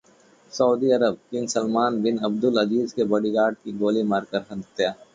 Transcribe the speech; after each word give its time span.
Saudi 0.51 0.89
अरबः 0.91 1.17
king 1.31 1.47
Salman 1.49 2.01
bin 2.03 2.17
Abdul 2.29 2.59
Aziz 2.65 2.93
के 2.93 3.03
bodyguard 3.15 3.57
की 3.63 3.77
गोली 3.79 4.03
मारकर 4.05 4.45
हत्या 4.51 4.93